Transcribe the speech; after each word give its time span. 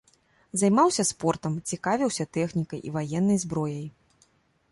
Займаўся 0.61 1.03
спортам, 1.09 1.57
цікавіўся 1.75 2.23
тэхнікай 2.37 2.79
і 2.87 2.93
ваеннай 2.95 3.37
зброяй. 3.45 3.87